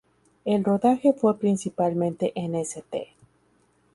[0.45, 3.13] El rodaje fue principalmente en St.